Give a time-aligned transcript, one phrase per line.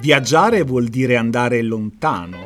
[0.00, 2.38] Viaggiare vuol dire andare lontano,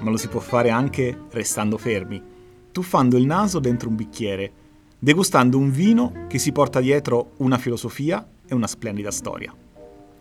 [0.00, 2.22] ma lo si può fare anche restando fermi,
[2.70, 4.52] tuffando il naso dentro un bicchiere
[5.00, 9.54] degustando un vino che si porta dietro una filosofia e una splendida storia,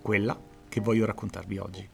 [0.01, 0.39] quella
[0.70, 1.89] che voglio raccontarvi oggi.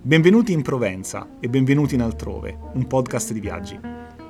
[0.00, 3.78] Benvenuti in Provenza e benvenuti in Altrove, un podcast di viaggi.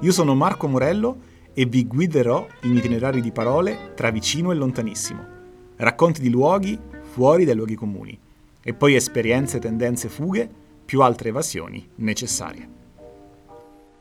[0.01, 1.17] Io sono Marco Morello
[1.59, 5.27] e vi guiderò in itinerari di parole tra vicino e lontanissimo,
[5.75, 8.17] racconti di luoghi fuori dai luoghi comuni
[8.63, 10.49] e poi esperienze, tendenze, fughe,
[10.85, 12.69] più altre evasioni necessarie.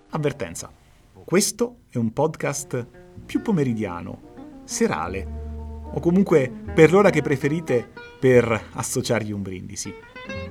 [0.09, 0.71] Avvertenza.
[1.25, 2.85] Questo è un podcast
[3.25, 7.89] più pomeridiano, serale, o comunque per l'ora che preferite
[8.19, 9.91] per associargli un brindisi.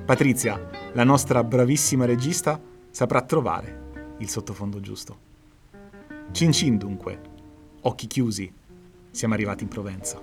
[0.03, 5.36] Patrizia, la nostra bravissima regista, saprà trovare il sottofondo giusto.
[6.31, 7.19] Cin cin dunque,
[7.81, 8.53] occhi chiusi,
[9.11, 10.21] siamo arrivati in Provenza.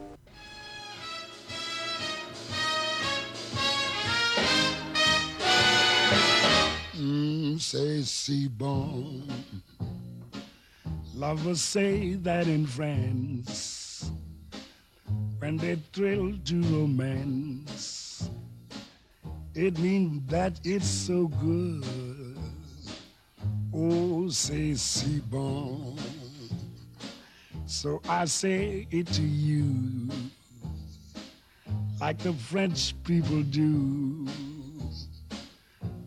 [6.97, 9.25] Mm, say si bon.
[11.14, 14.10] Lovers say that in France,
[15.38, 18.30] when they thrill to romance,
[19.55, 22.14] it means that it's so good.
[23.77, 25.97] Oh, c'est si bon.
[27.67, 29.64] So I say it to you,
[31.98, 34.28] like the French people do.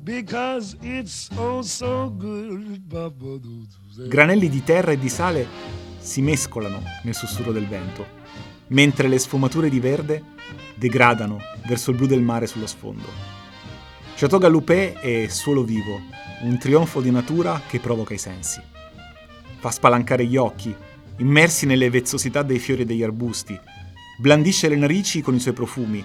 [0.01, 2.87] Because it's oh so good.
[4.07, 5.45] Granelli di terra e di sale
[5.99, 8.05] si mescolano nel sussurro del vento,
[8.67, 10.23] mentre le sfumature di verde
[10.75, 13.36] degradano verso il blu del mare sullo sfondo.
[14.19, 16.01] Chateau Galoupé è suolo vivo,
[16.41, 18.59] un trionfo di natura che provoca i sensi.
[19.59, 20.75] Fa spalancare gli occhi,
[21.17, 23.55] immersi nelle vezzosità dei fiori e degli arbusti,
[24.17, 26.03] blandisce le narici con i suoi profumi,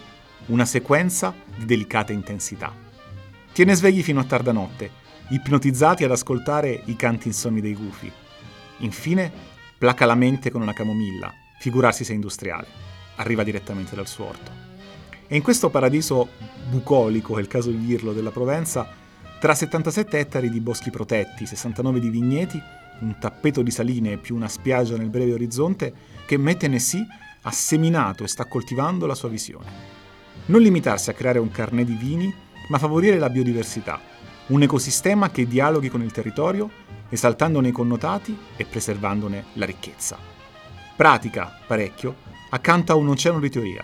[0.49, 2.71] una sequenza di delicate intensità.
[3.51, 4.91] Tiene svegli fino a tarda notte,
[5.31, 8.13] ipnotizzati ad ascoltare i canti insonni dei gufi.
[8.81, 9.33] Infine,
[9.79, 12.67] placa la mente con una camomilla, figurarsi se industriale.
[13.17, 14.72] Arriva direttamente dal suo orto.
[15.33, 16.29] E in questo paradiso
[16.69, 18.87] bucolico, è il caso di dirlo, della Provenza,
[19.41, 22.61] tra 77 ettari di boschi protetti, 69 di vigneti,
[23.01, 25.95] un tappeto di saline più una spiaggia nel breve orizzonte,
[26.27, 27.03] che Mettenessi
[27.41, 29.71] ha seminato e sta coltivando la sua visione.
[30.45, 32.35] Non limitarsi a creare un carnet di vini,
[32.69, 33.99] ma favorire la biodiversità,
[34.49, 36.69] un ecosistema che dialoghi con il territorio,
[37.09, 40.19] esaltandone i connotati e preservandone la ricchezza.
[40.95, 42.17] Pratica, parecchio,
[42.51, 43.83] accanto a un oceano di teoria,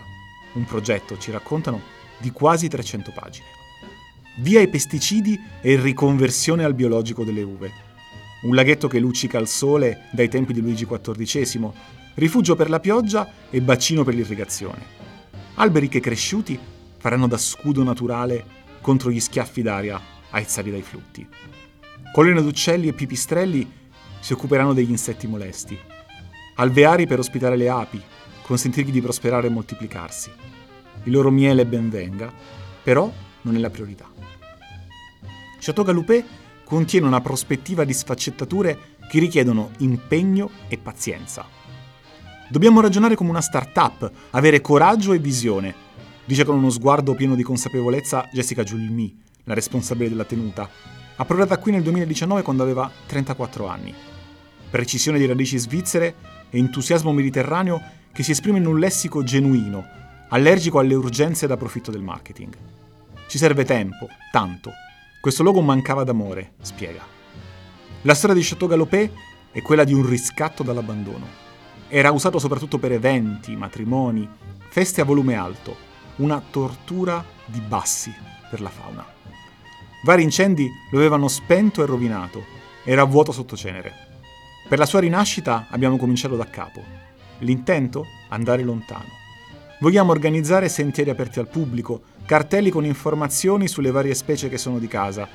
[0.54, 1.80] un progetto, ci raccontano,
[2.18, 3.46] di quasi 300 pagine.
[4.38, 7.72] Via i pesticidi e riconversione al biologico delle uve.
[8.42, 11.72] Un laghetto che luccica al sole dai tempi di Luigi XIV,
[12.14, 14.96] rifugio per la pioggia e bacino per l'irrigazione.
[15.54, 16.58] Alberi che cresciuti
[16.98, 18.44] faranno da scudo naturale
[18.80, 21.26] contro gli schiaffi d'aria aizzati dai flutti.
[22.12, 23.70] Colline d'uccelli e pipistrelli
[24.20, 25.78] si occuperanno degli insetti molesti.
[26.56, 28.02] Alveari per ospitare le api,
[28.48, 30.30] consentirgli di prosperare e moltiplicarsi.
[31.02, 32.32] Il loro miele ben venga,
[32.82, 34.06] però non è la priorità.
[35.60, 36.24] Chateau Galoupé
[36.64, 41.44] contiene una prospettiva di sfaccettature che richiedono impegno e pazienza.
[42.48, 45.74] Dobbiamo ragionare come una start-up, avere coraggio e visione,
[46.24, 50.66] dice con uno sguardo pieno di consapevolezza Jessica Giulmi, la responsabile della tenuta,
[51.16, 53.94] approdata qui nel 2019 quando aveva 34 anni.
[54.70, 56.14] Precisione di radici svizzere
[56.48, 59.86] e entusiasmo mediterraneo che si esprime in un lessico genuino,
[60.28, 62.56] allergico alle urgenze da profitto del marketing.
[63.28, 64.72] Ci serve tempo, tanto.
[65.20, 67.04] Questo logo mancava d'amore, spiega.
[68.02, 69.12] La storia di Chateau Galopé
[69.50, 71.26] è quella di un riscatto dall'abbandono.
[71.88, 74.28] Era usato soprattutto per eventi, matrimoni,
[74.68, 75.76] feste a volume alto,
[76.16, 78.14] una tortura di bassi
[78.50, 79.04] per la fauna.
[80.04, 82.44] Vari incendi lo avevano spento e rovinato,
[82.84, 83.92] era vuoto sotto cenere.
[84.68, 86.84] Per la sua rinascita abbiamo cominciato da capo.
[87.40, 88.04] L'intento?
[88.30, 89.16] Andare lontano.
[89.80, 94.88] Vogliamo organizzare sentieri aperti al pubblico, cartelli con informazioni sulle varie specie che sono di
[94.88, 95.28] casa,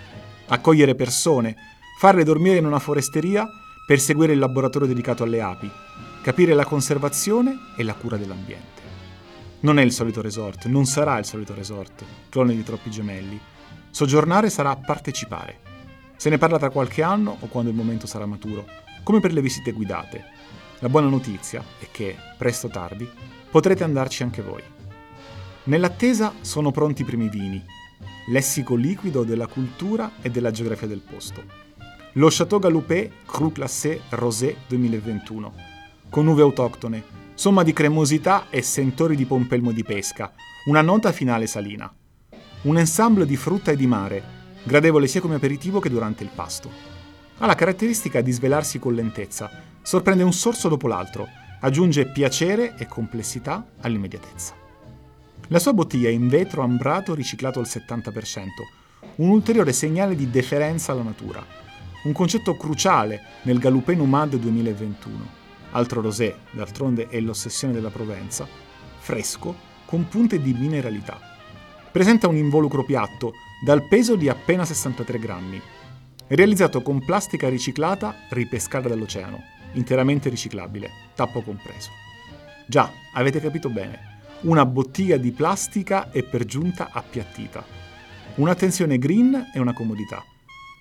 [0.47, 1.55] accogliere persone,
[1.97, 3.47] farle dormire in una foresteria
[3.85, 5.71] per seguire il laboratorio dedicato alle api,
[6.21, 8.81] capire la conservazione e la cura dell'ambiente.
[9.61, 13.39] Non è il solito resort, non sarà il solito resort, clone di troppi gemelli.
[13.89, 15.59] Soggiornare sarà partecipare.
[16.17, 18.65] Se ne parla tra qualche anno o quando il momento sarà maturo,
[19.03, 20.25] come per le visite guidate.
[20.83, 23.09] La buona notizia è che, presto o tardi,
[23.49, 24.61] potrete andarci anche voi.
[25.63, 27.63] Nell'attesa sono pronti i primi vini,
[28.27, 31.41] lessico liquido della cultura e della geografia del posto.
[32.15, 35.53] Lo Chateau Galoupé Cru Classé Rosé 2021,
[36.09, 37.01] con uve autoctone,
[37.33, 40.33] somma di cremosità e sentori di pompelmo di pesca,
[40.65, 41.89] una nota finale salina.
[42.63, 44.21] Un ensemble di frutta e di mare,
[44.63, 46.69] gradevole sia come aperitivo che durante il pasto.
[47.37, 51.27] Ha la caratteristica di svelarsi con lentezza, sorprende un sorso dopo l'altro,
[51.59, 54.55] aggiunge piacere e complessità all'immediatezza.
[55.49, 58.47] La sua bottiglia è in vetro ambrato riciclato al 70%,
[59.17, 61.45] un ulteriore segnale di deferenza alla natura,
[62.05, 65.41] un concetto cruciale nel Galupé Nomade 2021
[65.73, 68.47] altro rosé, d'altronde è l'ossessione della Provenza,
[68.97, 71.19] fresco, con punte di mineralità.
[71.91, 73.33] Presenta un involucro piatto,
[73.63, 75.61] dal peso di appena 63 grammi.
[76.27, 79.41] Realizzato con plastica riciclata ripescata dall'oceano,
[79.73, 81.89] interamente riciclabile, tappo compreso.
[82.65, 84.11] Già, avete capito bene,
[84.41, 87.63] una bottiglia di plastica e per giunta appiattita.
[88.35, 90.23] Un'attenzione green e una comodità.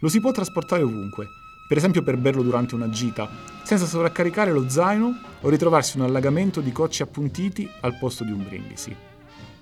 [0.01, 1.29] Lo si può trasportare ovunque,
[1.69, 3.29] per esempio per berlo durante una gita,
[3.63, 5.11] senza sovraccaricare lo zaino
[5.41, 8.95] o ritrovarsi un allagamento di cocci appuntiti al posto di un brindisi.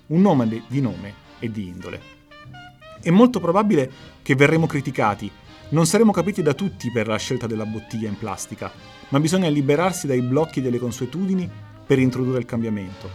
[0.07, 2.01] Un nomade di nome e di indole.
[3.01, 3.89] È molto probabile
[4.21, 5.31] che verremo criticati,
[5.71, 8.71] non saremo capiti da tutti per la scelta della bottiglia in plastica,
[9.09, 11.49] ma bisogna liberarsi dai blocchi delle consuetudini
[11.85, 13.09] per introdurre il cambiamento,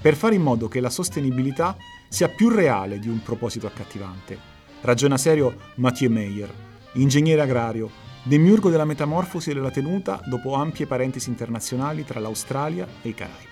[0.00, 1.76] per fare in modo che la sostenibilità
[2.08, 4.38] sia più reale di un proposito accattivante.
[4.82, 6.52] Ragiona serio Mathieu Meyer,
[6.94, 7.90] ingegnere agrario,
[8.24, 13.48] demiurgo della metamorfosi e della tenuta dopo ampie parentesi internazionali tra l'Australia e i Caraibi.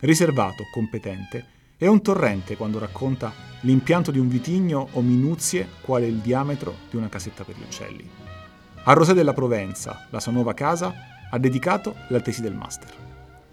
[0.00, 6.20] Riservato, competente, è un torrente quando racconta l'impianto di un vitigno o minuzie quale il
[6.20, 8.08] diametro di una casetta per gli uccelli.
[8.84, 10.94] A Rosé della Provenza, la sua nuova casa,
[11.28, 12.94] ha dedicato la tesi del master.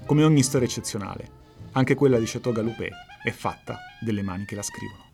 [0.05, 1.41] Come ogni storia eccezionale,
[1.73, 2.91] anche quella di Chateau Galoupé
[3.23, 5.11] è fatta delle mani che la scrivono.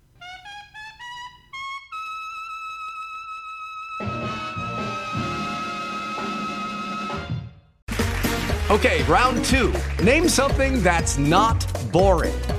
[8.70, 9.72] Okay, round two.
[10.04, 12.59] Name something that's not boring.